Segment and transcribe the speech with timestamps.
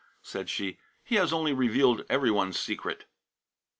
[0.23, 3.05] said she, "he has only revealed every one's secret."